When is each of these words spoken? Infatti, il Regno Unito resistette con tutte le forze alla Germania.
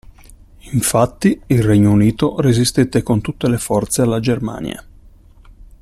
Infatti, 0.71 1.39
il 1.45 1.61
Regno 1.63 1.91
Unito 1.91 2.41
resistette 2.41 3.03
con 3.03 3.21
tutte 3.21 3.47
le 3.47 3.59
forze 3.59 4.01
alla 4.01 4.19
Germania. 4.19 4.83